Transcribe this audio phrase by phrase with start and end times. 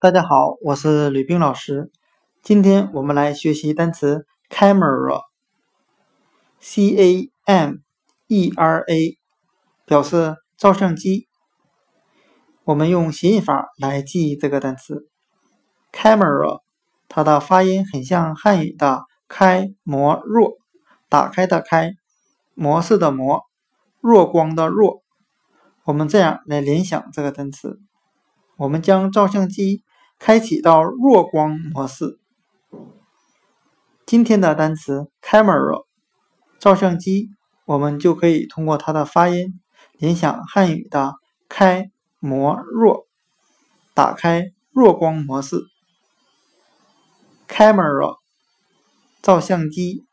[0.00, 1.90] 大家好，我是吕冰老师。
[2.40, 5.24] 今天我们来学习单词 camera，c
[6.94, 7.78] a m
[8.28, 9.18] e r a，
[9.84, 11.26] 表示照相机。
[12.62, 15.08] 我们用谐音法来记忆这个单词
[15.92, 16.60] camera，
[17.08, 20.58] 它的发音很像汉语的开模弱，
[21.08, 21.90] 打开的开，
[22.54, 23.42] 模式的模，
[24.00, 25.02] 弱光的弱。
[25.82, 27.80] 我们这样来联想这个单词，
[28.58, 29.82] 我们将照相机。
[30.18, 32.18] 开启到弱光模式。
[34.04, 35.84] 今天的单词 camera
[36.58, 37.30] 照相机，
[37.64, 39.60] 我们就可以通过它的发音
[39.92, 41.14] 联想汉语的
[41.48, 43.06] 开模弱，
[43.94, 45.66] 打开弱光模式。
[47.46, 48.18] camera
[49.22, 50.04] 照相机。